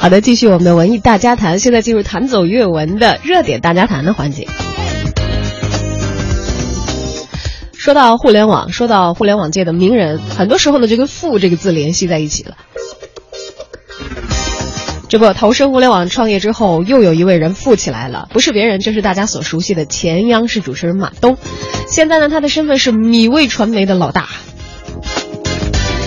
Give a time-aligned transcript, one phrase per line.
[0.00, 4.48] 好的，继续我们的文艺大家谈，现在进入弹走阅文的热点大家谈的环节。
[7.74, 12.56] 说到互联网，说到互联网界的名人，很多时候呢就跟“富”这个字联系在一起了。
[15.10, 21.36] 这不，投身互联网创业之后，又有一位人富起来了，不是别人，就是大家所熟悉的前央视主持人马东。
[21.88, 24.30] 现在呢，他的身份是米味传媒的老大。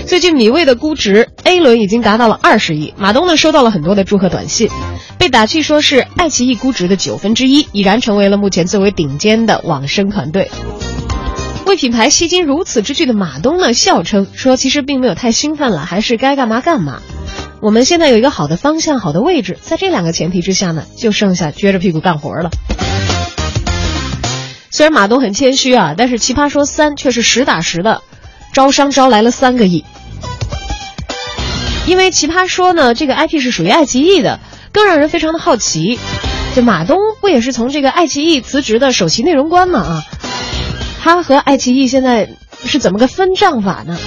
[0.08, 4.70] 最近米味的估值 A 轮已经达到了二十亿，马东呢收到了很多的祝贺短信，
[5.18, 10.52] 被打趣说是爱奇艺估值的九分之一，已然成为了目前最为顶尖的网生团队。
[11.66, 17.02] 为品牌吸金如此之巨的马东呢，笑称说其实并没有太兴奋了，还是该干嘛干嘛。
[17.62, 22.52] 我们现在有一个好的方向、好的位置，在这两个前提之下呢，就剩下撅着屁股干活了。
[24.70, 28.02] 虽然马东很谦虚啊，但是《奇葩说三》却是实打实的
[28.54, 29.86] 招商招来了三个亿。
[31.86, 34.40] 因为《奇葩说》呢，这个 IP 是属于爱奇艺的，
[34.72, 36.00] 更让人非常的好奇，
[36.56, 39.80] 这马东不也是从这个爱奇艺辞职的首席内容官吗？
[39.80, 40.04] 啊，
[41.02, 42.30] 他和爱奇艺现在
[42.64, 43.98] 是怎么个分账法呢？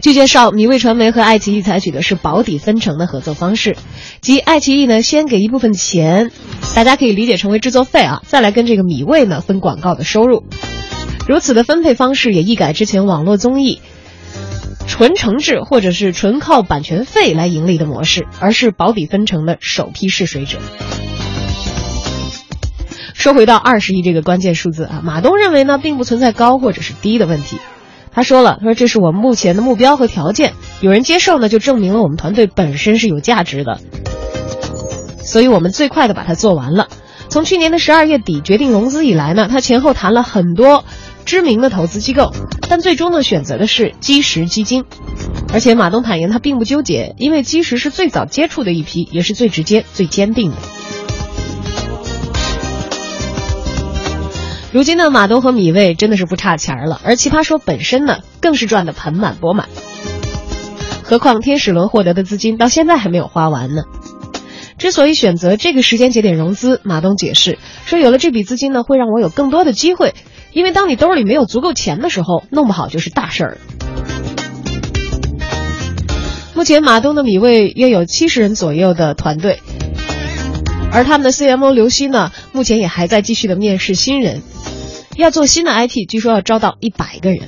[0.00, 3.76] 据介绍，米味传媒和爱奇艺采取的是保底分成的合作方式，
[4.20, 6.30] 即爱奇艺呢先给一部分钱，
[6.74, 10.44] 大家可以理解成为制作费啊，再来跟这个米味呢分广告的收入。
[11.28, 13.80] 如此的分配方式也一改之前网络综艺
[14.86, 20.58] 纯承制或者是纯靠版权费来盈利的模式，而是保底分成的首批试水者。
[23.14, 27.58] 说回到二十亿这个关键数字啊，马东认为呢并不存在高或者是低的问题。
[28.14, 33.80] 他说了：“他说这是我们目前的目标和条件，有人接受呢，就证明了我们团队本身是有价值的。
[35.24, 36.88] 所以我们最快的把它做完了。
[37.30, 40.84] 从去年的十二月底决定融资以来呢，他前后谈了很多
[41.24, 42.32] 知名的投资机构，
[42.68, 44.84] 但最终呢选择的是基石基金。
[45.52, 50.56] 而且马东坦言他并不纠结，因为基石是最早接触的一批，也是最直接、最坚定的。”
[54.72, 59.68] 如今呢，马东和米未真的是不差钱儿了，而奇葩说本身呢，更是赚得盆满钵满。
[61.02, 63.82] 何况天使轮获得的资金到现在还没有花完呢。
[64.78, 70.14] 之所以选择这个时间节点融资，马东解释说，有了这笔资金呢，会让我有更多的机会，
[70.52, 73.58] 因为当你兜里没有足够钱的时候，弄不好就是大事儿。
[76.54, 79.60] 目前马东的米未约有七十人左右的团队，
[80.92, 84.42] 而他们的 CMO 刘希呢，目前也还在继续的面试新人。
[85.16, 87.40] 要做新的 IP，据说要招到一百个人。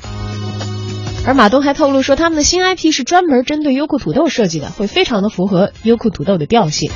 [1.27, 6.91] 而马东还透露说，他们的新 IP 是专门针对优酷土豆设计的，会非常的符合优酷土豆的调性。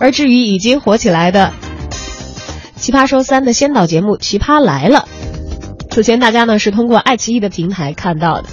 [0.00, 1.52] 而至于已经火起来的
[2.80, 5.06] 《奇葩说三》的先导节目《奇葩来了》，
[5.94, 8.48] 此前大家呢是通过爱奇艺的平台看到的。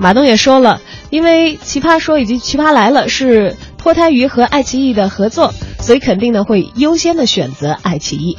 [0.00, 0.80] 马东也说了。
[1.08, 8.36] 因为《奇葩说》以及《奇葩来了》是脱胎于和爱奇艺的合作，所以肯定呢会优先的选择爱奇艺。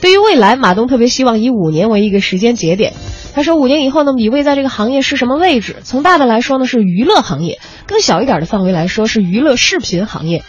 [0.00, 2.92] 对于未来，马东特别希望以五年为一个时间节点。
[3.36, 5.76] 他说，五年以后呢，米未在这个行业是什么位置？
[5.82, 10.42] 从大的来说呢，是娱乐行业；更小一点的范围来说，是娱乐视频行业。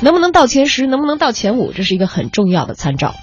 [0.00, 3.16] 能不能到前十，能不能到前五，这是一个很重要的参照。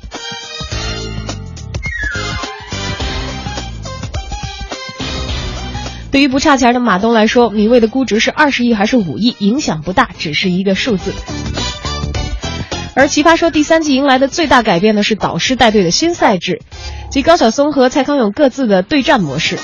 [6.12, 11.14] 对于不差钱的马东来说，米未的估值是二十亿还是五亿，影响不大，只是一个数字。
[12.96, 16.62] 而《奇葩说》第三季迎来的最大改变呢，是导师带队的新赛制，
[17.10, 19.58] 即高晓松和蔡康永各自的对战模式，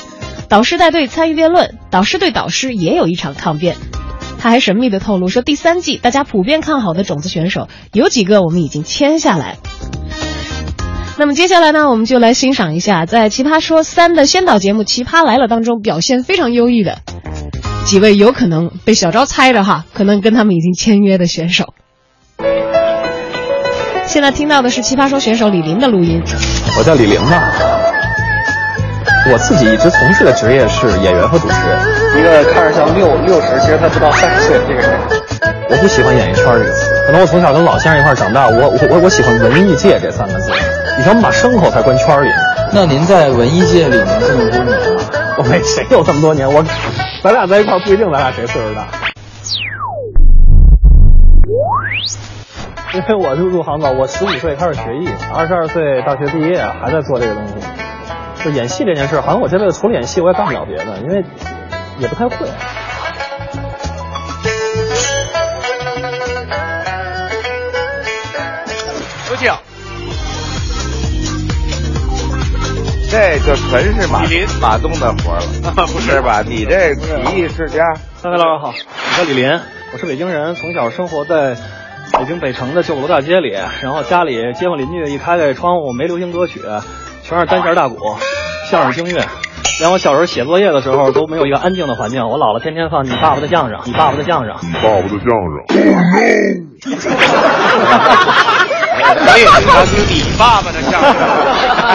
[0.49, 3.75] 导师带队参与辩论，导师对导师也有一场抗辩。
[4.39, 9.57] 他还神秘的透露说，第三季大家普遍看好的种子选手有几个，我们已经签下来。
[11.19, 16.99] 那么接下来呢，我们就来欣赏一下在《奇葩说三》的先导节目《奇葩来了》当中表现非常优异的
[17.85, 21.75] 几位，有可能被小昭猜着哈，可能跟他们已经签约的选手。
[24.09, 26.19] 现在听到的是《奇葩说》选手李林的录音。
[26.79, 27.43] 我叫李林嘛，
[29.31, 31.77] 我自己一直从事的职业是演员和主持人。
[32.17, 34.99] 一个看着像六六十，其实他不到三十岁的这个人。
[35.69, 40.51] 我不喜欢演艺圈这个词，可能我从小跟老先生一块长大，我我我我喜欢文艺界这三个字。
[40.99, 42.29] 以前我们把牲口才关圈里。
[42.73, 45.03] 那您在文艺界里面这么多年了，
[45.37, 46.51] 我没谁有这么多年。
[46.51, 46.65] 我，
[47.23, 48.87] 咱俩在一块不一定咱俩谁岁数大。
[52.99, 57.53] 因为我就入行早，我十五岁开始学艺，二十二岁大学毕业还在做这个东西。
[58.43, 61.23] 就演戏这件事，好像我这辈子除了演戏，我也干不了别的，因为
[61.97, 62.35] 也不太会。
[69.29, 69.53] 有请。
[73.09, 74.23] 这就纯是马
[74.61, 75.41] 马东的活了，
[75.87, 76.43] 不是吧？
[76.45, 77.95] 你这奇异世家。
[78.17, 79.57] 三位老师好，我叫李林，
[79.93, 81.55] 我是北京人，从小生活在
[82.17, 83.51] 北京北城的旧鼓楼大街里，
[83.81, 86.61] 然后家里街坊邻居一开开窗户，没流行歌曲，
[87.23, 87.97] 全是单弦大鼓、
[88.69, 89.23] 相声、京乐。
[89.79, 95.49] 连我小时候写作业的时候都没有一个安静的环境，我姥姥天天放你爸爸的相声，你爸爸的相声，你爸爸的相声。
[99.21, 101.09] 我也经常听你爸爸的相声，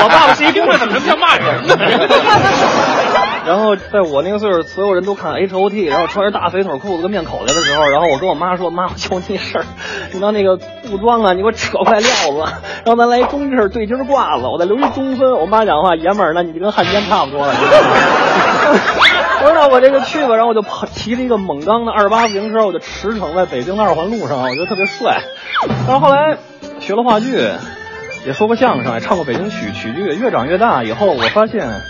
[0.02, 1.76] 我爸爸是一听这怎么像骂人呢？
[3.46, 9.64] 然后在我那个岁数，所有人都看 H O T，然后穿着大肥腿裤子跟面口袋的时候，然后我跟我妈说：“妈，我求你事儿，
[10.12, 12.38] 你到那个布装啊，你给我扯块料子，
[12.84, 17.52] 然后咱来一中式对襟褂子，我再留一中分。”我妈讲话爷们儿，那你就跟汉奸差不多了。
[17.52, 17.88] 你知道吗
[19.42, 25.20] 我说那我这个去吧，然后我就跑骑着一个猛刚的二八自行车，我就驰骋在北京的二环路上，我觉得特别帅。
[25.86, 26.38] 然后后来。
[26.80, 27.48] 学了话剧，
[28.26, 30.02] 也说过相声，也唱过北京曲曲剧。
[30.02, 31.80] 越长越大以后，我发现，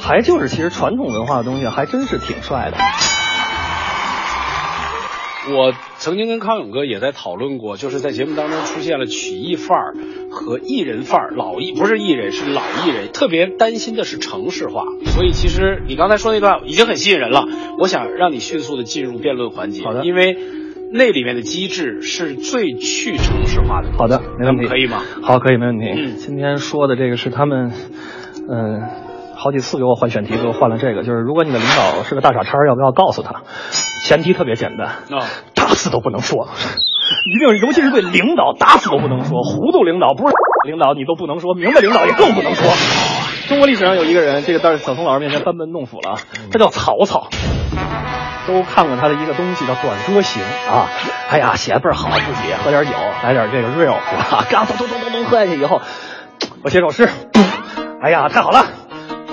[0.00, 2.78] 还就是其实传统文化的东西还真是挺帅的。
[5.52, 9.94] 我曾经跟康永哥也在讨论过，就是在节目当中出现了曲艺范儿
[10.30, 14.84] 和艺人范儿，老艺不是艺人是老艺人，特别担心的是城市化。
[15.06, 17.44] 所以其实你刚才说那段已经很吸引人了，
[17.78, 19.84] 我想让你迅速的进入辩论环节。
[19.84, 20.36] 好的，因为。
[20.92, 23.92] 那里面的机制是最去城市化的。
[23.96, 25.00] 好的，没问题，可以吗？
[25.22, 25.84] 好，可以，没问题。
[25.86, 27.70] 嗯，今天说的这个是他们，
[28.48, 28.82] 嗯，
[29.42, 33.40] 好几次给我换选题，给我换了这个，就是如果你的领导是个大傻叉，要不要告诉他？
[34.04, 34.88] 前提特别简单，
[35.18, 36.46] 啊，打死都不能说，
[37.24, 39.42] 一定，尤其是对领导，打死都不能说。
[39.42, 40.34] 糊涂领导不是
[40.66, 42.70] 领导，你都不能说，明白领导也更不能说。
[43.48, 46.16] 中国历史上有一个人，这个在小松老师面前班门弄斧了，
[46.52, 47.28] 他叫曹操。
[48.46, 50.88] 都看过他的一个东西叫《短歌行》啊，
[51.30, 52.90] 哎呀，写的倍儿好，自己喝点酒，
[53.22, 54.44] 来点这个 real，是吧？
[54.50, 55.80] 刚咚咚咚咚咚喝下去以后，
[56.62, 57.08] 我写首诗，
[58.02, 58.64] 哎呀，太好了，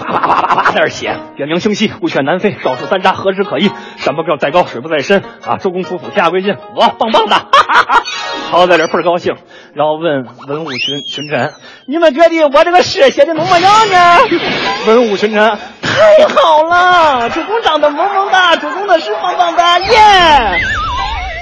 [0.08, 3.70] 叭叭叭叭在那写，点名清晰，乌鹊南飞，少数三札，何时可依？
[3.98, 5.58] 山不高，在高，水不在深啊！
[5.58, 8.04] 周公吐哺，天下归心，我棒棒的，哈哈哈！
[8.50, 9.36] 曹在这倍儿高兴，
[9.74, 11.54] 然后问文武群群臣
[11.88, 14.18] ：“你们觉得我这个诗写的怎么样呢？”
[14.88, 15.58] 文武群臣。
[15.82, 19.88] 太好了，主公长得萌萌哒，主公的诗棒棒哒，耶！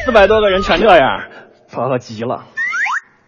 [0.06, 1.22] 四百多个人全这样，
[1.68, 2.46] 曹操急了。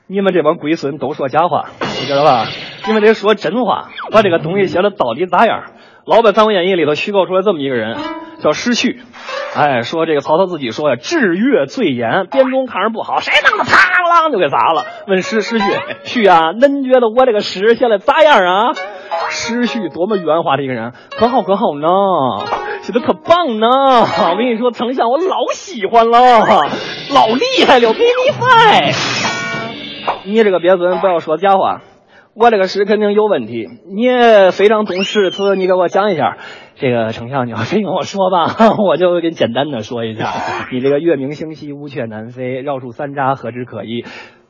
[0.07, 1.66] 你们这帮龟孙都说假话，
[2.00, 2.48] 你知道吧？
[2.88, 3.89] 你们得说真话。
[4.12, 5.63] 我这个东西写的到底咋样？
[6.06, 7.98] 老版《三国演义》里头虚构出来这么一个人，
[8.42, 9.01] 叫师旭。
[9.56, 14.86] 哎，说这个曹操自己说呀，制乐最严，编钟看着不好，谁弄的嘡啷就给砸了。
[15.07, 15.66] 问师师旭，
[16.06, 18.72] 旭啊，恁觉得我这个诗写的咋样啊？
[19.30, 21.88] 诗序多么圆滑的一个人，可好可好呢，
[22.84, 23.68] 写的可棒呢！
[24.31, 26.19] 我跟你说，丞相我老喜欢了，
[27.13, 28.94] 老厉害了，给你拜。
[30.24, 31.81] 你这个鳖孙不要说假话，
[32.39, 33.68] 我这个诗肯定有问题。
[33.89, 36.38] 你也非常懂诗词，你给我讲一下。
[36.75, 38.45] 这个丞相，你要非跟我说吧，
[38.78, 40.31] 我就给你简单的说一下。
[40.72, 44.06] 你这个月明星稀，乌鹊南飞，绕树三匝，何枝可依？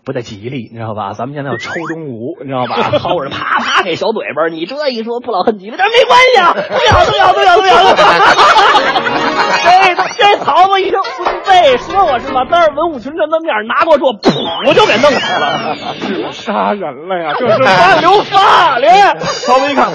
[0.07, 1.12] 不太吉利，你知道吧？
[1.12, 2.95] 咱们现在要抽中午，你知道吧？
[2.98, 7.75] 薅着啪啪给小嘴巴，你这一说不老恨吉利，但是没关系啊，都要都要都要都要。
[9.68, 10.98] 这这曹操一听，
[11.44, 12.45] 对，说我是吧？
[12.50, 17.33] 当着文武群臣的面拿过桌，噗就给弄死了，是杀人了呀！
[17.38, 18.88] 这是犯留法哩。
[19.19, 19.91] 曹操一看，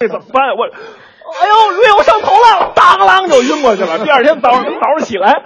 [0.00, 0.48] 这怎么办？
[0.58, 4.00] 我，哎呦，略我上头了，当啷就晕过去了。
[4.00, 5.42] 第二天早上早上起来。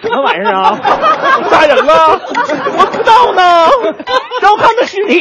[0.00, 0.78] 什么玩意儿啊？
[1.50, 2.20] 杀人了？
[2.78, 3.68] 我不知道呢。
[4.42, 5.20] 要看的尸体，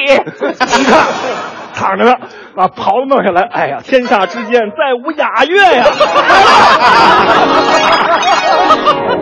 [0.77, 0.99] 你看
[1.73, 2.15] 躺着呢，
[2.55, 3.41] 把袍子弄下来。
[3.43, 5.83] 哎呀，天下之间再无雅乐呀！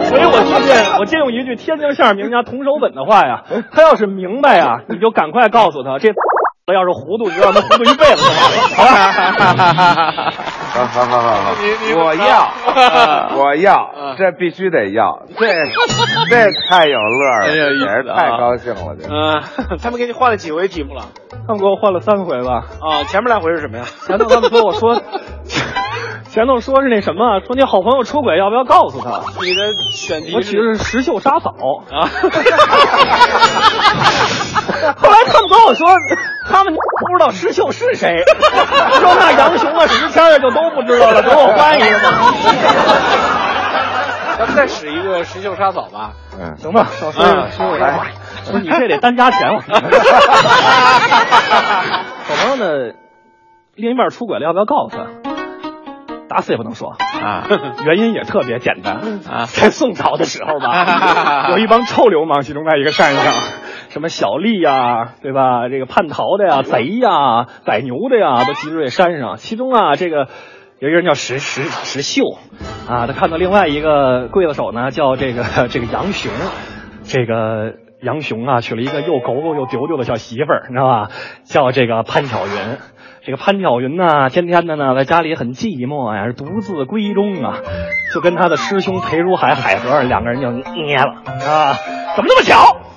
[0.03, 6.09] 所以我推荐，我借用一句天津相声名家童守本的话呀，他要是明白呀，你就赶快告诉他这。
[6.69, 8.23] 他要是糊涂，你就让他糊涂一辈子
[8.77, 10.31] 好吧？
[10.71, 11.55] 好好好好好，
[11.97, 12.53] 我要，
[13.35, 15.47] 我要，这必须得要，这
[16.29, 19.07] 这太有乐了，也是太高兴了，这。
[19.09, 19.41] 嗯，
[19.81, 21.03] 他们给你换了几回题目了？
[21.47, 22.65] 他们给我换了三回吧？
[22.81, 23.85] 啊，前面两回是什么呀？
[24.05, 25.01] 前头他们说我说。
[26.31, 29.19] 前头说是那什么，说你好朋友出轨，要不要告诉他？
[29.41, 31.49] 你的选题我取的是石秀杀嫂
[31.91, 32.05] 啊。
[34.95, 35.89] 后来他们跟我说，
[36.47, 36.79] 他们不
[37.17, 38.23] 知道石秀是谁，
[38.99, 41.97] 说那杨雄啊、石谦啊就都不知道了，给我翻译吧。
[44.37, 46.11] 咱们再使一个石秀杀嫂吧。
[46.39, 47.19] 嗯，行吧，老师，
[47.51, 47.99] 师傅来。
[48.45, 49.59] 不是你这得单加钱，我。
[52.23, 52.93] 好朋友呢，
[53.75, 55.07] 另一半出轨了，要不要告诉他？
[56.29, 56.95] 打死也不能说。
[57.21, 57.45] 啊，
[57.85, 63.33] 原因也特别简单啊，在宋朝的时候吧，有一帮臭流氓集中在一个山上，
[63.89, 65.67] 什么小吏呀，对吧？
[65.67, 69.35] 这个叛逃的呀、贼呀、宰牛的呀，都集中在山上。
[69.37, 70.27] 其中啊，这个
[70.79, 72.23] 有一个人叫石石石秀，
[72.87, 76.31] 啊，他看到另外一个刽子手呢，叫这个这个杨雄，
[77.03, 77.73] 这个。
[78.01, 81.09] 杨雄啊，娶了一个又狗狗又丢丢的小媳妇儿，你知道吧？
[81.43, 82.53] 叫这个潘巧云。
[83.29, 87.59] 这个潘巧云呢，天天的呢，在家里很寂寞呀，是独自闺中啊，
[88.11, 91.11] 就跟他的师兄裴如海海和两个人就捏了
[91.47, 91.77] 啊。
[92.15, 92.88] 怎么那么巧？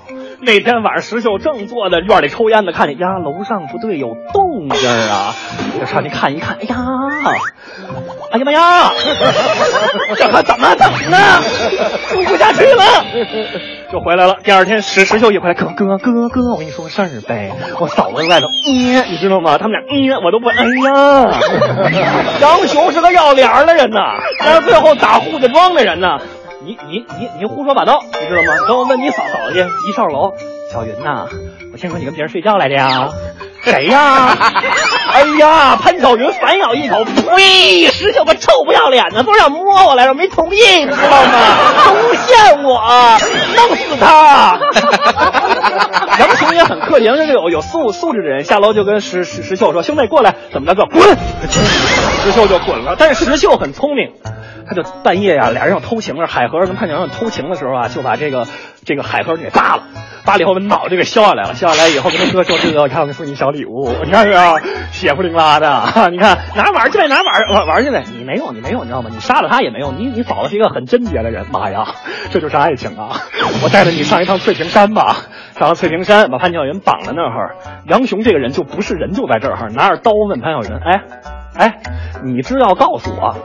[0.44, 5.34] 那天晚上，石秀正坐在院里抽烟呢，看见呀，楼上不对，有动静啊，
[5.78, 6.56] 就上去看一看。
[6.60, 6.76] 哎呀，
[8.32, 8.90] 哎呀妈呀，
[10.16, 11.16] 这可怎么整呢？
[12.10, 12.84] 住不下去了。
[13.92, 14.38] 就回来了。
[14.42, 17.52] 第二天，石石秀一回来，哥哥哥哥，我跟你说个事儿呗。
[17.78, 19.58] 我嫂子在外头捏，你知道吗？
[19.58, 20.48] 他们俩捏，我都不。
[20.48, 21.30] 哎呀，
[22.40, 24.00] 杨雄是个要脸的人呐，
[24.40, 26.18] 但是最后打扈家庄的人呢？
[26.64, 28.54] 你你你你胡说八道，你知道吗？
[28.68, 30.32] 等我问你嫂嫂去，一上楼，
[30.72, 31.26] 小云呐，
[31.72, 33.08] 我听说你跟别人睡觉来着呀？
[33.64, 34.36] 谁呀？
[35.12, 37.86] 哎呀，潘巧云反咬一口，呸！
[37.88, 41.92] 石秀个臭不要脸的，都想摸我来着，没同意，你知道吗？
[41.92, 42.80] 诬陷我，
[43.56, 44.58] 弄死他！
[46.18, 50.74] 杨雄也很客气，是有有素素质的人，下楼就跟石石石秀说：“兄弟，过来，怎么着？
[50.74, 51.16] 给我滚！”
[52.24, 52.96] 石秀就滚了。
[52.98, 54.12] 但是石秀很聪明，
[54.66, 58.46] 他就半夜呀，俩人要偷情了，海和尚跟潘巧云偷情的时候啊，就把这个
[58.84, 59.82] 这个海和尚给扒了。
[60.24, 61.54] 扒了以后，把脑袋给削下来了。
[61.54, 64.54] 削下来以后，跟他哥说：“哥，我看我给送你小礼物，你看啊，
[64.92, 65.82] 血不淋拉的。
[66.12, 68.04] 你看哪玩去呗，哪玩玩玩去呗。
[68.16, 69.10] 你没有，你没有，你知道吗？
[69.12, 69.96] 你杀了他也没用。
[69.98, 71.46] 你你嫂子是一个很贞洁的人。
[71.50, 71.86] 妈呀，
[72.30, 73.18] 这就是爱情啊！
[73.64, 75.16] 我带着你上一趟翠屏山吧。
[75.58, 77.56] 上了翠屏山，把潘巧云绑在那儿。
[77.88, 81.02] 杨雄这个人就不是人，就在这儿，拿着刀问潘巧云：哎
[81.56, 81.78] 哎，
[82.22, 83.36] 你知道告诉我，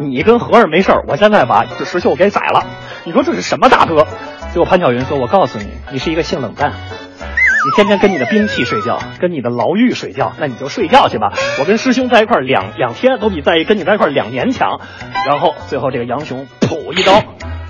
[0.00, 2.64] 你跟和尚没事我现在把这石秀给宰了。
[3.04, 4.04] 你说这是什么大哥？”
[4.52, 11.32] 结果潘巧云说：“我告诉你，你是一个性冷淡，你天天跟你的兵器睡觉，跟你的牢狱睡觉，那你就睡觉去吧。
[11.60, 14.80] 我跟师兄在一块两两天，都比在跟你在一块两年强。
[15.26, 17.22] 然后最后这个杨雄噗一刀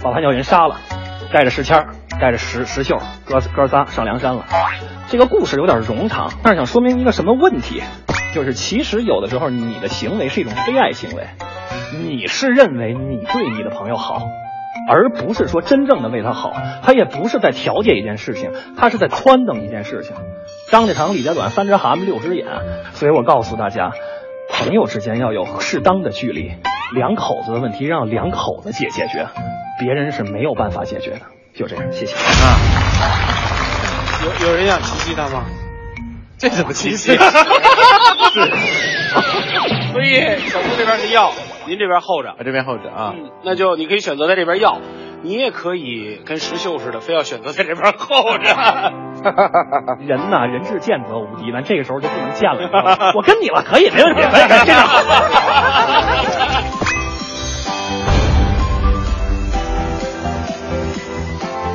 [0.02, 0.76] 把潘巧云杀了，
[1.32, 1.88] 带着石谦，
[2.20, 4.46] 带着石石秀，哥哥仨上梁山了。
[5.08, 7.82] 这个故事有点冗长，但是想说明一个什么问题，
[8.32, 11.26] 就是其实有的时候你的行为是一种非爱行为，
[11.98, 14.22] 你是认为你对你的朋友好。”
[14.88, 20.16] 而不是说真正的为他好，他也不是在调解一件事情，他是在宽等一件事情。
[20.70, 22.46] 张家长李家短，三只蛤蟆六只眼。
[22.94, 23.92] 所以我告诉大家，
[24.50, 26.52] 朋友之间要有适当的距离，
[26.94, 29.26] 两口子的问题让两口子解解决，
[29.78, 31.20] 别人是没有办法解决的。
[31.54, 32.16] 就这样，谢谢。
[32.16, 32.56] 啊，
[34.24, 35.44] 有有人想奇袭他吗？
[36.38, 37.12] 这怎么奇袭？
[37.12, 37.18] 是。
[39.92, 40.14] 所以
[40.48, 41.30] 小姑这边是要。
[41.68, 43.12] 您这边候着，我这边候着啊，
[43.44, 44.78] 那就你可以选择在这边要，
[45.20, 48.48] 你也可以跟石秀似的，非要选择在这边候着。
[50.00, 53.12] 人呐，人至贱则无敌，咱这个时候就不能贱了。
[53.14, 54.88] 我跟你了，可以，没问题，可以，这样。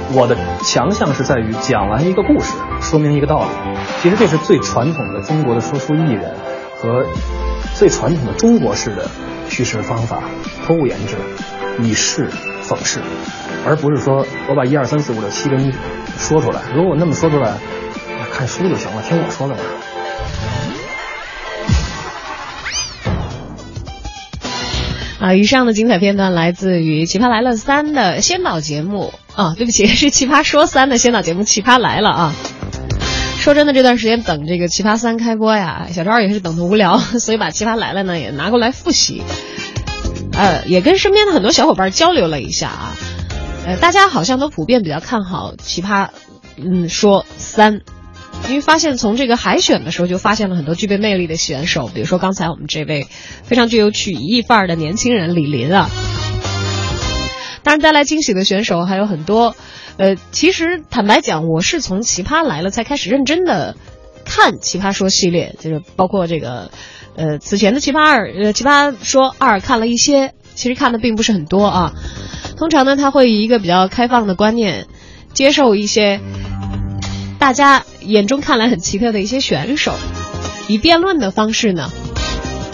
[0.20, 3.46] 我的强项是在于讲完一个故事，说明一个道理。
[4.02, 6.34] 其实这是最传统的中国的说书艺人
[6.78, 7.06] 和
[7.76, 9.06] 最传统的中国式的。
[9.50, 10.24] 叙事方法，
[10.66, 11.16] 脱物言之，
[11.82, 12.30] 以事
[12.64, 13.00] 讽事，
[13.66, 15.72] 而不是说我把一二三四五六七个你
[16.18, 16.62] 说出来。
[16.76, 17.58] 如果我那么说出来，
[18.32, 19.60] 看书就行了，听我说的嘛？
[25.20, 32.34] 啊，以上的精彩片段来自于《奇葩来了三》的先导节目啊，对不起， 是《奇葩说三》的先导节目《奇葩来了》啊。
[33.40, 39.22] 说真的，这段时间等这个《奇葩三》开播呀，小赵也是等的无聊， 所以把《奇葩来了》呢也拿过来复习，
[40.32, 42.96] 呃，也跟身边的很多小伙伴交流了一下啊，
[43.66, 46.06] 呃，大家好像都普遍比较看好《奇葩》，
[46.56, 47.82] 嗯，说三，
[48.48, 53.08] 因为发现从这个海选的时候就发现了很多具备魅力的选手，比如说刚才我们这位
[53.44, 55.90] 非常具有曲艺范儿的年轻人李林啊，
[57.64, 59.56] 当然带来惊喜的选手还有很多。
[59.98, 63.76] 呃，其实坦白讲，我是从《奇葩来了》才开始认真的
[64.26, 66.72] 看《奇葩说》系列，就是包括这个，
[67.16, 71.94] 呃，此前的《奇葩二》呃，《奇葩说二》看了一些，其实看的并不是很多啊。
[72.58, 74.88] 通常呢，他会以一个比较开放的观念，
[75.34, 76.20] 接受一些
[77.38, 79.94] 大家眼中看来很奇特的一些选手，
[80.68, 81.92] 以辩论的方式呢，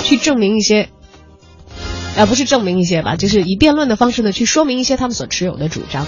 [0.03, 0.89] 去证明一些，
[2.19, 6.05] 呃，不是证明一些吧，就是以辩论的方式呢，去说明一些他们所持有的主张。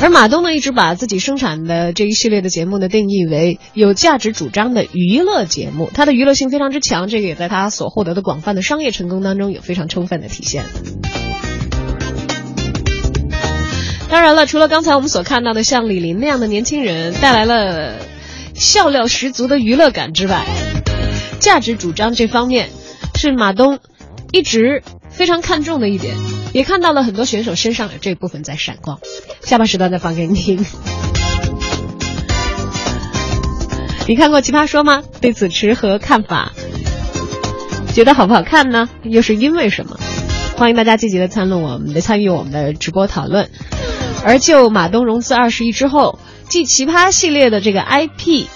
[0.00, 10.62] 而马东呢，一直把自己生产的这一系列的节目呢定义为有价值主张的娱乐节目，它的娱乐性非常之强，这个也在他所获得的广泛的商业成功当中有非常充分的体现。
[14.08, 17.96] 当然了，除了刚才我们所看到的像李林那样的年轻人带来了
[18.54, 20.46] 笑料十足的娱乐感之外，
[21.40, 22.70] 价值主张这方面
[23.22, 23.78] 是马东
[24.32, 26.16] 一直非常看重的一点，
[26.52, 28.98] 也看到了很多选手身上有这部分在闪光。
[29.42, 30.66] 下半时段再放给你听。
[34.08, 35.04] 你看过《奇葩说》吗？
[35.20, 36.52] 对此持何看法？
[37.94, 38.88] 觉得好不好看呢？
[39.04, 40.00] 又是因为什么？
[40.56, 43.48] 欢迎大家积极的参与我们的参与我们的直播讨论。
[44.24, 48.46] 而就马东融资二十亿之后，继奇葩系列的这个 IP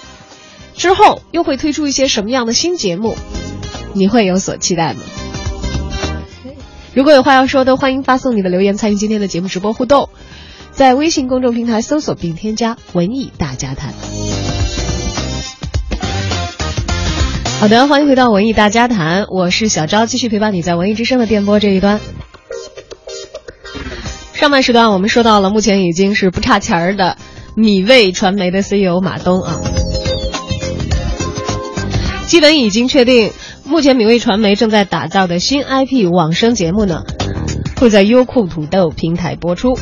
[0.75, 3.15] 之后，又会推出一些什么样的新节目？
[3.97, 5.01] 你会有所期待吗？
[6.93, 10.09] 如果有话要说，都欢迎发送你的留言参与今天的节目直播互动，
[10.71, 13.93] 在微信公众平台搜索并添加“文艺大家谈”。
[17.59, 21.99] 好的，欢迎回到文艺大家谈，我是小昭，继续陪伴你在文艺之声的电波这一端。
[24.33, 27.17] 上半时段我们说到了，目前已经是不差钱儿的
[27.55, 29.59] 米味传媒的 CEO 马东啊，
[32.27, 33.31] 基本已经确定，
[33.67, 37.03] 目前米味传媒正在打造的新 IP 网声节目呢，
[37.79, 39.77] 会在优酷土豆平台播出。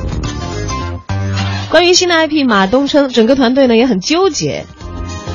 [1.70, 4.66] 关于新的 IP，马东称整个团队呢也很纠结。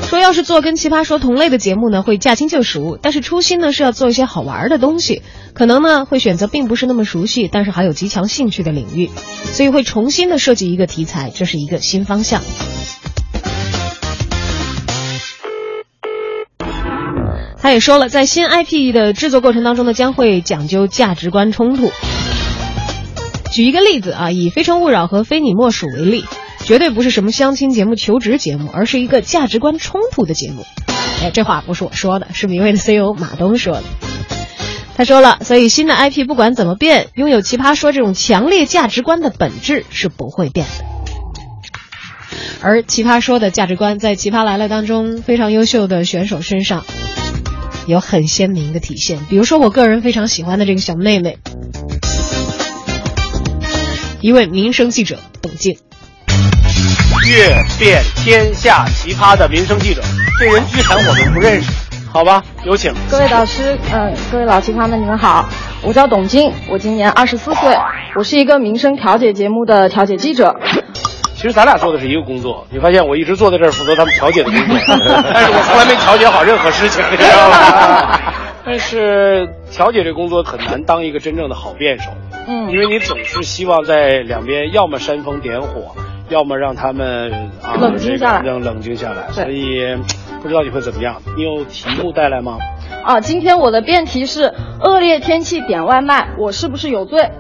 [0.09, 5.23] 说要是做跟奇葩说同类的节目呢，会驾轻就熟，但是初心呢是要做一些好玩的东西，
[5.54, 9.11] 可能呢会选择并不是那么熟悉，但是还有极强兴趣的领域，
[9.45, 12.42] 所以会重新的设计一个题材，这是一个新方向。
[17.62, 21.90] 他也说了，在新 IP 的制作过程当中呢，将会讲究价值观冲突。
[23.52, 26.24] 举一个例子啊，以《非诚勿扰》和《非你莫属》为例。
[26.62, 30.64] 绝对不是什么相亲节目、求职节目，而是一个价值观冲突的节目。
[31.22, 33.82] 哎，这话不是我说的，是米未的 CEO 马东说的。
[34.94, 40.84] 他说了，所以新的 IP 不管怎么变，拥有奇葩说这种强烈价值观的本质是不会变的。
[42.60, 46.84] 而奇葩说的价值观，在《奇葩来了》当中非常优秀的选手身上
[47.87, 49.19] 有很鲜明的体现。
[49.28, 51.38] 比如说，我个人非常喜欢的这个小妹妹，
[54.21, 55.78] 一位民生记者董静。
[57.28, 60.02] 阅遍天下奇葩的民生记者，
[60.38, 61.71] 这人居然我们不认识，
[62.10, 65.49] 好吧，有请各位导师，嗯，各位老奇葩们，你们好，
[65.82, 67.76] 我叫董静，我今年二十四岁，
[68.16, 70.58] 我是一个民生调解节目的调解记者。
[71.40, 74.76] 其实咱俩做的是一个工作，你发现我一直坐在这儿负责他们调解的工作，
[75.32, 78.20] 但是我从来没调解好任何事情，你知道吗？
[78.62, 82.10] 但是调解这工作很难当一个真正的好辩手，
[82.46, 85.94] 嗯，因为你总是希望在两边要么煽风点火。
[86.28, 89.32] 要么让他们啊冷静下来，让冷静下来。
[89.32, 89.96] 所以
[90.40, 91.20] 不知道你会怎么样？
[91.36, 92.56] 你有题目带来吗？
[93.02, 97.32] 啊，今天我的辩题是恶劣天气点外卖，我是不是有罪？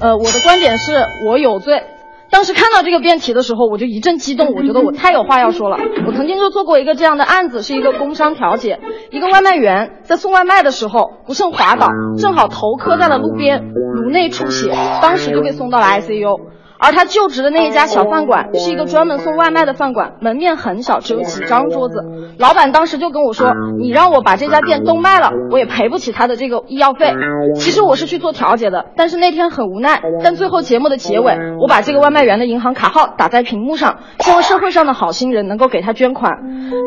[0.00, 1.82] 呃，我的观点是我有罪。
[2.30, 5.78] 当时看到这个辩题的时候，我就一阵激动，我觉得我太有话要说了。
[6.06, 8.78] 我曾经就做过一个这样的案子，是一个工伤调解，
[9.10, 11.88] 一个外卖员在送外卖的时候不慎滑倒，
[12.18, 14.70] 正好头磕在了路边，颅内出血，
[15.02, 16.40] 当时就被送到了 ICU。
[16.80, 22.02] 而他就职的那一家小饭馆是一个专门送外卖的饭馆，门面很小，只有几张桌子。
[22.38, 27.12] 老板当时就跟我说：“你让我把这家店都卖了，我也赔不起他的这个医药费。”
[27.54, 30.00] 其实我是去做调解的，但是那天很无奈。
[30.24, 36.38] 但最后节目的结尾，我把这个外卖员的银行卡号打在屏幕上，希望社会上的好心人能够给他捐款。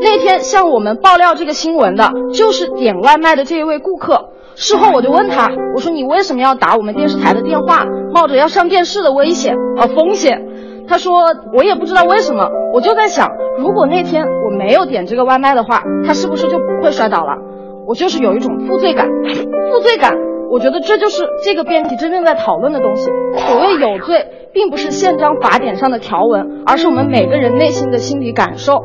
[0.02, 4.30] 那天向我们爆料这个新闻的，就是点外卖的这一位顾客。
[4.56, 10.42] 事后我就问他，我说你为什么要打我们电视台的电话，冒着要上电视的危险啊风险？
[10.88, 11.14] 他说
[11.54, 17.38] 我也不知道为什么，我就在想，如果那天我没有点这个外卖的话，他是不是就不会摔倒了？
[17.86, 20.14] 我就是有一种负罪感，负罪感，
[20.50, 23.10] 我觉得这就是这个辩题真正在讨论的东西。
[23.36, 28.84] 所谓有罪，并不是宪章法典上的条文，而是我们每个人内心的心理感受。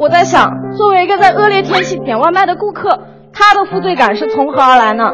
[0.00, 2.98] 我在想，作为一个在恶劣天气点外卖的顾客。
[3.36, 5.10] 他的负罪感是从何而来呢？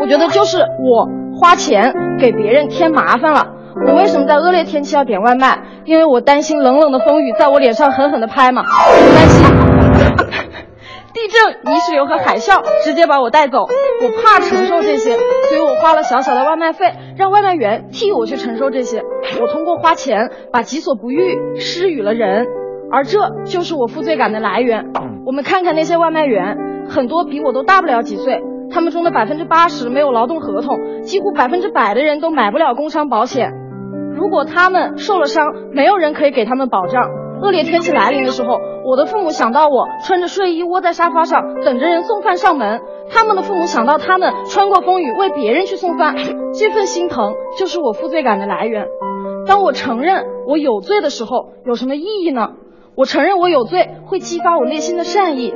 [0.00, 3.46] 我觉得就是我花钱给别人添麻烦了。
[3.74, 5.62] 我为什么在恶劣天气要点外卖？
[5.84, 8.62] 因为我担心冷冷的风雨在我脸上狠狠的拍嘛。
[8.62, 9.46] 我担心
[11.14, 13.60] 地震、泥石流和海啸直接把我带走。
[13.60, 19.02] 我怕承受这些，所以我花了小小的外卖费，让外卖员替我去承受这些。
[19.40, 22.46] 我通过花钱把己所不欲施予了人，
[22.90, 24.86] 而这就是我负罪感的来源。
[25.26, 26.56] 我们看看那些外卖员。
[26.88, 33.52] 很多比我都大不了几岁，他们中的百分之八十没有劳动合同，几乎百分之百的人都买不了工伤保险。
[34.14, 37.08] 如果他们受了伤，没有人可以给他们保障。
[37.42, 46.14] 恶劣天气来临的时候，我的父母想到我穿着睡衣窝在沙发上等着人送饭上门，他们的父母想到他们穿过风雨为别人去送饭，
[46.54, 48.86] 这份心疼就是我负罪感的来源。
[49.44, 52.50] 当我承认我有罪的时候，有什么意义呢？
[52.94, 55.52] 我承认我有罪，会激发我内心的善意。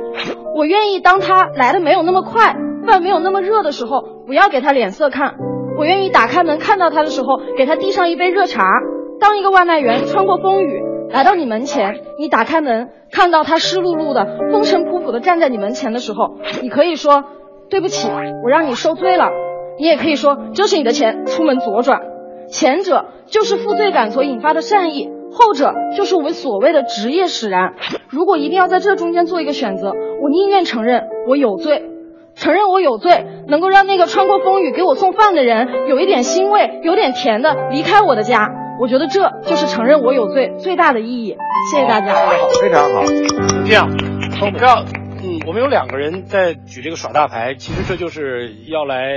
[0.55, 5.35] 我愿意当他来的没有那么快，饭没有那么热的时候，不要给他脸色看。
[5.77, 8.65] 我愿意打开门看到他的时候，给他递上一杯热茶。
[9.19, 17.23] 当一个外卖员穿过风雨来到你门前，你打开门看到他湿漉漉的、风尘仆仆的站在你门前的时候，你可以说
[17.69, 18.09] 对不起，
[18.43, 19.29] 我让你受罪了。
[19.79, 22.01] 你也可以说这是你的钱，出门左转。
[22.49, 25.09] 前者就是负罪感所引发的善意。
[25.31, 27.73] 后者就是我们所谓的职业使然。
[28.09, 31.83] 如果一定要在这中间做一个选择，我宁愿承认我有罪，
[32.37, 38.49] 承认我有罪，能够让那个穿过风雨给我送饭的人有一点欣慰，有点甜的离开我的家。
[38.79, 41.35] 我觉得这就是承认我有罪最大的意义。
[41.71, 42.13] 谢谢大家。
[42.61, 43.89] 非常好，就这样，
[44.39, 45.06] 我要。
[45.27, 49.09] 嗯，我们有两个人在举这个耍大牌，其实这就是要来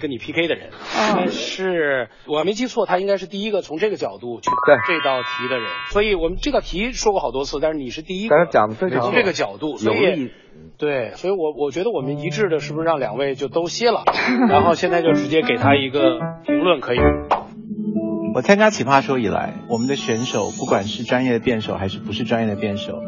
[0.00, 0.70] 跟你 PK 的人。
[0.92, 5.68] 但是我没记错，他应该是第一个从这个角度去对这道题的人。
[5.90, 8.34] 所以我们这道题说过好多次，但是你是第一个。
[8.34, 10.32] 但是讲的非常从这个角度，所以
[10.76, 14.02] 对，所以我我觉得我们一致的是不是让两位就都歇了，
[14.48, 16.98] 然后现在就直接给他一个评论可以。
[18.34, 23.00] 我参加奇葩说以来，我们的选手不管是专业的辩手还是不是专业的辩手，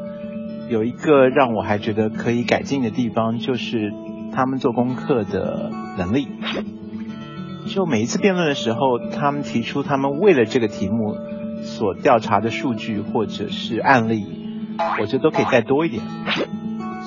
[0.68, 3.92] 有一个让我还觉得可以改进的地方，就是
[4.33, 6.29] 他们做功课的能力。
[7.66, 11.16] 就每一次辩论的时候，他们提出他们为了这个题目
[11.62, 14.24] 所调查的数据或者是案例，
[15.00, 16.02] 我觉得都可以再多一点。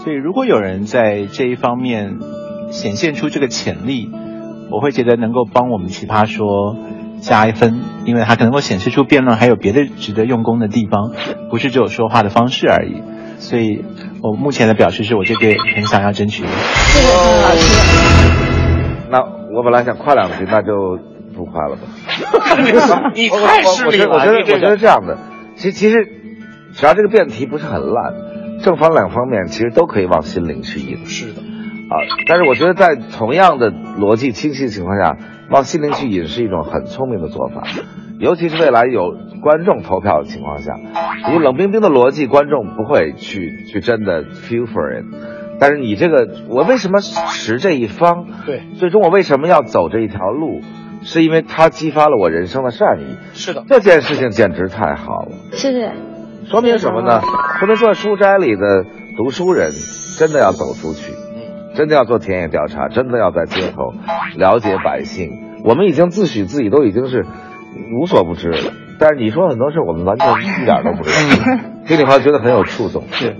[0.03, 2.17] 所以如果有人在这一方面
[2.71, 4.09] 显现出这个潜力，
[4.71, 6.77] 我会觉得能够帮我们奇葩说
[7.19, 11.11] 加一分，因为他可能够显示出辩论还有别的值得用功的地方，
[11.49, 13.01] 不是只有说话的方式而已。
[13.39, 13.83] 所以
[14.21, 16.49] 我目前的表示是我这边很想要争取的。
[16.49, 19.09] 谢谢陈老师。
[19.09, 19.19] 那
[19.57, 20.99] 我本来想夸两句，那就
[21.35, 21.81] 不夸了吧。
[23.15, 25.17] 你我太失礼了，我我觉得我觉得我觉得这样的，
[25.55, 25.95] 其其实
[26.73, 28.13] 只要这个辩题不是很烂，
[28.61, 31.05] 正反两方面其实都可以往心灵去引。
[31.05, 31.95] 是的，啊，
[32.27, 35.17] 但是我觉得在同样的逻辑清晰的情况下，
[35.49, 37.63] 往心灵去引是一种很聪明的做法，
[38.19, 40.73] 尤其是未来有观众投票的情况下，
[41.31, 45.05] 你冷冰冰的逻辑，观众不会去去真的 feel for it。
[45.59, 48.25] 但是你这个，我为什么持这一方？
[48.45, 50.61] 对，最终我为什么要走这一条路？
[51.01, 53.15] 是因为它激发了我人生的善意。
[53.33, 55.31] 是的，这件事情简直太好了。
[55.53, 55.93] 谢谢。
[56.45, 57.21] 说明什么呢？
[57.59, 58.83] 说明说书斋里的
[59.15, 59.71] 读书人
[60.17, 61.13] 真的要走出去，
[61.73, 63.93] 真的要做田野调查，真的要在街头
[64.35, 65.29] 了解百姓。
[65.63, 67.25] 我们已经自诩自己都已经是
[68.01, 71.15] 无所不知了，但是你说很多事我们完全 一点都不知道。
[71.87, 73.05] 听你话觉得很有触动。
[73.11, 73.37] 是，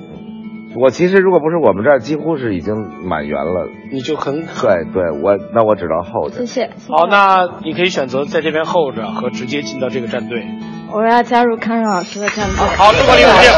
[0.75, 6.45] 我其实如果不是我们这儿几乎是已经满员了，你就很对对，我那我只能候着谢。
[6.45, 6.69] 谢。
[6.87, 10.47] 好，那你可以选择在这边候着和直接进到这个战队。
[10.91, 12.55] 我要加入康永老师的战队。
[12.77, 13.51] 好，中国领导见。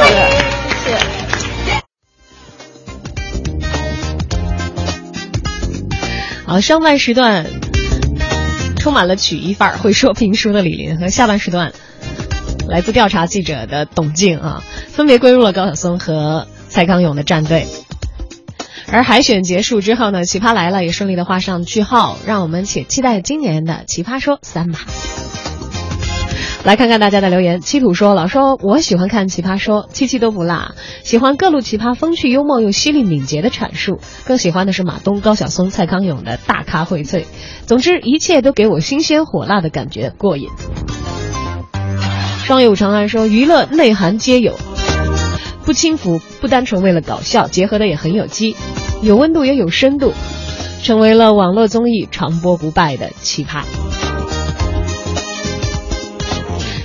[0.84, 0.98] 谢谢。
[6.46, 7.46] 好，上半时段
[8.76, 11.72] 充满了曲艺范儿，会说评书的李林和下半时段
[12.68, 17.68] 来自调查记者的董静啊，分别归入了高晓松和蔡康永的战队。
[18.92, 24.80] 而海选结束之后呢，《奇葩来了》也顺利的画上句号，让我们且期待今年的《奇葩说》三吧。
[26.64, 27.60] 来看看大家的留言。
[27.62, 37.26] 七土说：“老说我喜欢看《奇葩说》，七七都不落，喜欢各路奇葩风趣幽默又犀利敏捷的阐述，更喜欢的是马东、高晓松、蔡康永的大咖荟萃。
[37.66, 40.50] 总之，一切都给我新鲜火辣的感觉，过瘾。”
[42.52, 44.60] 双友长安说：“娱乐内涵皆有，
[45.64, 48.58] 不轻浮，不单纯为了搞笑，结合的也很有机，
[49.02, 50.14] 有温度也有深度，
[50.84, 53.64] 成为了网络综艺传播不败的奇葩。”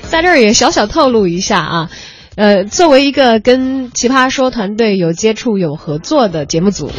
[0.07, 1.91] 在这儿也小小透露一下啊，
[2.37, 6.93] 呃，作为一个跟奇葩说团队有接触、有合作的节目组，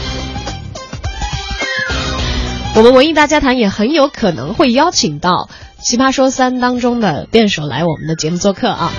[2.75, 5.47] 我们文艺大家谈也很有可能会邀请到
[5.81, 8.91] 《奇葩说三》当中的辩手来我们的节目做客啊。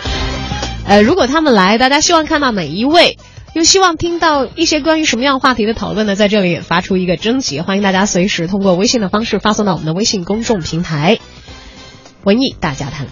[0.87, 3.19] 呃，如果他们来，大家希望看到哪一位？
[3.55, 6.15] 又希望听到一些关于什么样话题的讨论呢？
[6.15, 11.19] 在这里也发出一个征集，欢迎大家随时通过微信的方式发送到我们的微信公众平台
[12.25, 13.07] “文艺大家谈”。